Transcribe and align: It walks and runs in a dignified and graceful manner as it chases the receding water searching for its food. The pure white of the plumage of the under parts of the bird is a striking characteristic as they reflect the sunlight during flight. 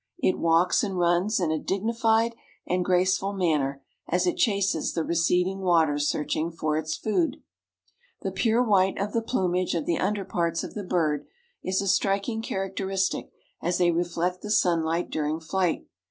It 0.17 0.39
walks 0.39 0.83
and 0.83 0.97
runs 0.97 1.39
in 1.39 1.51
a 1.51 1.59
dignified 1.59 2.33
and 2.65 2.83
graceful 2.83 3.33
manner 3.33 3.83
as 4.07 4.25
it 4.25 4.35
chases 4.35 4.93
the 4.95 5.03
receding 5.03 5.59
water 5.59 5.99
searching 5.99 6.49
for 6.49 6.75
its 6.75 6.97
food. 6.97 7.37
The 8.23 8.31
pure 8.31 8.63
white 8.63 8.97
of 8.99 9.13
the 9.13 9.21
plumage 9.21 9.75
of 9.75 9.85
the 9.85 9.99
under 9.99 10.25
parts 10.25 10.63
of 10.63 10.73
the 10.73 10.83
bird 10.83 11.27
is 11.61 11.83
a 11.83 11.87
striking 11.87 12.41
characteristic 12.41 13.31
as 13.61 13.77
they 13.77 13.91
reflect 13.91 14.41
the 14.41 14.49
sunlight 14.49 15.11
during 15.11 15.39
flight. 15.39 15.85